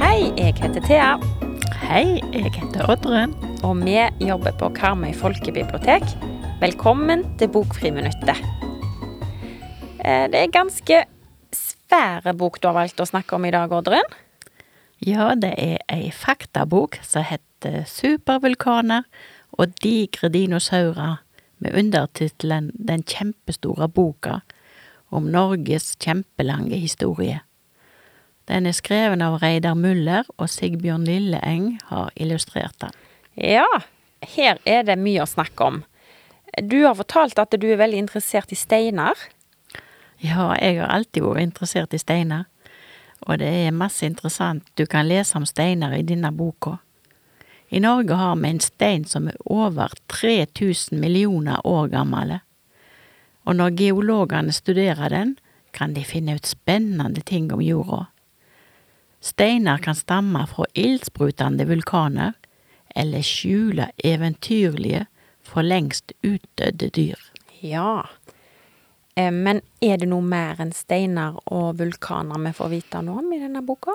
Hei, 0.00 0.32
jeg 0.36 0.54
heter 0.60 0.82
Thea, 0.84 1.10
Hei, 1.88 2.20
jeg 2.34 2.50
heter 2.54 2.88
Oddrun. 2.90 3.32
og 3.64 3.76
vi 3.84 3.96
jobber 4.26 4.52
på 4.58 4.68
Karmøy 4.74 5.12
folkebibliotek. 5.16 6.04
Velkommen 6.60 7.24
til 7.38 7.48
Bokfriminuttet. 7.48 8.36
Eh, 10.04 10.26
Det 10.28 10.34
er 10.40 10.52
ganske 10.52 11.04
svære 11.52 12.34
bok 12.36 12.60
du 12.60 12.68
har 12.68 12.74
valgt 12.74 13.00
å 13.00 13.06
snakke 13.08 13.34
om 13.34 13.44
i 13.44 13.50
dag, 13.50 13.72
Oddrun. 13.72 14.10
Ja, 15.06 15.34
det 15.34 15.54
er 15.58 15.78
ei 15.88 16.10
faktabok 16.10 16.98
som 17.02 17.22
heter 17.22 17.44
Supervulkaner 17.86 19.04
og 19.52 19.74
digre 19.82 20.28
dinosaurer, 20.32 21.20
med 21.60 21.76
undertittelen 21.76 22.70
Den 22.72 23.02
kjempestore 23.04 23.88
boka 23.88 24.40
om 25.10 25.26
Norges 25.28 25.96
kjempelange 26.00 26.78
historie. 26.80 27.42
Den 28.48 28.66
er 28.66 28.74
skreven 28.74 29.22
av 29.22 29.36
Reidar 29.42 29.76
Muller, 29.78 30.24
og 30.38 30.48
Sigbjørn 30.50 31.04
Lilleeng 31.04 31.76
har 31.90 32.10
illustrert 32.16 32.78
den. 32.80 32.96
Ja, 33.36 33.66
her 34.24 34.58
er 34.64 34.86
det 34.88 34.98
mye 34.98 35.22
å 35.22 35.28
snakke 35.28 35.68
om. 35.68 35.82
Du 36.58 36.80
har 36.86 36.96
fortalt 36.98 37.38
at 37.38 37.54
du 37.60 37.68
er 37.70 37.78
veldig 37.78 38.00
interessert 38.06 38.50
i 38.50 38.58
steiner. 38.58 39.14
Ja, 40.20 40.50
jeg 40.58 40.80
har 40.80 40.90
alltid 40.90 41.22
vært 41.24 41.44
interessert 41.44 41.94
i 41.94 42.00
steiner, 42.00 42.48
og 43.28 43.38
det 43.38 43.52
er 43.66 43.76
masse 43.76 44.06
interessant 44.06 44.66
du 44.80 44.86
kan 44.86 45.06
lese 45.08 45.38
om 45.38 45.46
steiner 45.46 45.94
i 45.96 46.02
denne 46.06 46.32
boka. 46.34 46.78
I 47.70 47.80
Norge 47.80 48.14
har 48.18 48.36
vi 48.36 48.48
en 48.48 48.60
stein 48.60 49.04
som 49.06 49.28
er 49.30 49.36
over 49.46 49.92
3000 50.10 50.98
millioner 51.00 51.66
år 51.66 51.88
gammel, 51.92 52.40
og 53.46 53.56
når 53.56 53.76
geologene 53.78 54.52
studerer 54.52 55.10
den, 55.14 55.36
kan 55.70 55.94
de 55.94 56.02
finne 56.04 56.34
ut 56.34 56.50
spennende 56.50 57.22
ting 57.22 57.52
om 57.54 57.62
jorda. 57.62 58.08
Steiner 59.20 59.78
kan 59.78 59.94
stamme 59.94 60.42
fra 60.50 60.66
ildsprutende 60.74 61.66
vulkaner, 61.68 62.34
eller 62.90 63.22
skjule 63.22 63.90
eventyrlige, 64.04 65.06
for 65.42 65.62
lengst 65.62 66.12
utdødde 66.26 66.90
dyr. 66.90 67.20
Ja. 67.62 68.06
Eh, 69.14 69.30
Men 69.30 69.62
er 69.82 69.96
det 69.98 70.08
noe 70.08 70.22
mer 70.22 70.58
enn 70.58 70.72
steiner 70.74 71.38
og 71.46 71.78
vulkaner 71.78 72.38
vi 72.38 72.52
får 72.56 72.72
vite 72.74 73.02
noe 73.06 73.22
om 73.22 73.32
i 73.32 73.40
denne 73.42 73.62
boka? 73.62 73.94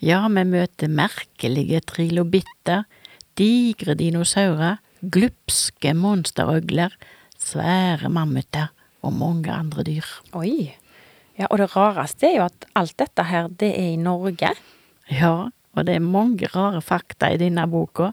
Ja, 0.00 0.22
vi 0.32 0.44
møter 0.48 0.88
merkelige 0.88 1.82
trilobitter, 1.84 2.86
digre 3.36 3.92
dinosaurer, 4.00 4.78
glupske 5.00 5.92
monsterøgler, 5.96 6.94
svære 7.40 8.08
mammuter 8.12 8.70
og 9.04 9.12
mange 9.16 9.52
andre 9.52 9.84
dyr. 9.84 10.08
Oi. 10.36 10.72
Ja, 11.36 11.50
og 11.50 11.60
det 11.60 11.70
rareste 11.74 12.30
er 12.30 12.36
jo 12.38 12.46
at 12.48 12.64
alt 12.76 12.96
dette 13.00 13.26
her, 13.28 13.48
det 13.48 13.70
er 13.76 13.92
i 13.92 14.00
Norge. 14.00 14.54
Ja, 15.12 15.50
og 15.76 15.86
det 15.86 15.98
er 15.98 16.04
mange 16.04 16.48
rare 16.54 16.80
fakta 16.84 17.30
i 17.34 17.40
denne 17.40 17.66
boka. 17.68 18.10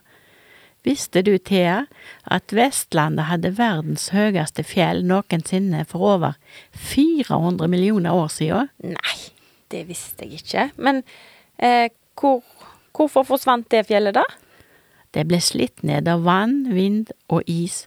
Visste 0.88 1.23
du, 1.23 1.33
Thea, 1.39 1.85
at 2.27 2.51
Vestlandet 2.55 3.27
hadde 3.31 3.53
verdens 3.57 4.09
høyeste 4.16 4.63
fjell 4.63 5.01
noensinne 5.07 5.85
for 5.88 6.03
over 6.16 6.38
400 6.75 7.67
millioner 7.72 8.16
år 8.16 8.29
siden? 8.31 8.69
Nei, 8.83 9.17
det 9.72 9.88
visste 9.89 10.27
jeg 10.27 10.44
ikke. 10.44 10.69
Men 10.75 11.03
eh, 11.58 11.89
hvor, 12.19 12.41
hvorfor 12.95 13.25
forsvant 13.27 13.69
det 13.73 13.86
fjellet 13.89 14.17
da? 14.17 14.25
Det 15.13 15.25
ble 15.30 15.39
slitt 15.41 15.83
ned 15.88 16.08
av 16.11 16.25
vann, 16.27 16.66
vind 16.73 17.13
og 17.31 17.47
is. 17.50 17.86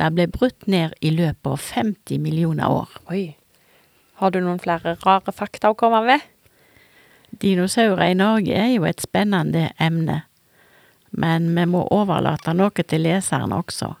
Det 0.00 0.10
ble 0.16 0.26
brutt 0.32 0.66
ned 0.66 0.96
i 1.00 1.12
løpet 1.14 1.48
av 1.52 1.60
50 1.62 2.20
millioner 2.22 2.68
år. 2.68 2.90
Oi. 3.12 3.24
Har 4.20 4.32
du 4.32 4.40
noen 4.42 4.60
flere 4.62 4.96
rare 5.04 5.34
fakta 5.34 5.72
å 5.72 5.78
komme 5.78 6.02
med? 6.06 6.20
Dinosaurer 7.40 8.12
i 8.12 8.18
Norge 8.18 8.56
er 8.58 8.74
jo 8.74 8.84
et 8.84 9.00
spennende 9.00 9.70
emne, 9.80 10.22
men 11.10 11.48
vi 11.56 11.64
må 11.68 11.86
overlate 11.94 12.52
noe 12.56 12.84
til 12.84 13.06
leseren 13.06 13.54
også. 13.56 13.94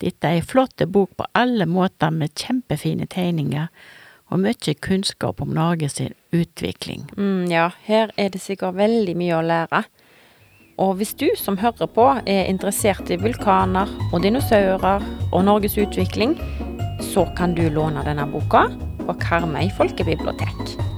Dette 0.00 0.28
er 0.28 0.38
ei 0.38 0.44
flott 0.44 0.80
bok 0.88 1.12
på 1.18 1.26
alle 1.36 1.66
måter 1.68 2.12
med 2.14 2.32
kjempefine 2.32 3.04
tegninger 3.10 3.68
og 4.30 4.42
mye 4.44 4.74
kunnskap 4.82 5.40
om 5.42 5.54
Norge 5.54 5.88
sin 5.90 6.14
utvikling. 6.32 7.08
Mm, 7.16 7.50
ja, 7.50 7.70
her 7.86 8.12
er 8.16 8.30
det 8.30 8.42
sikkert 8.42 8.78
veldig 8.78 9.16
mye 9.18 9.38
å 9.38 9.46
lære. 9.46 9.82
Og 10.80 10.94
hvis 10.96 11.12
du 11.14 11.26
som 11.36 11.58
hører 11.60 11.90
på 11.92 12.06
er 12.24 12.46
interessert 12.48 13.10
i 13.12 13.18
vulkaner 13.20 13.90
og 14.12 14.22
dinosaurer 14.24 15.04
og 15.30 15.44
Norges 15.44 15.76
utvikling, 15.80 16.38
så 17.12 17.26
kan 17.36 17.56
du 17.56 17.66
låne 17.68 18.04
denne 18.06 18.28
boka 18.30 18.68
på 19.02 19.18
Karmøy 19.20 19.68
folkebibliotek. 19.76 20.89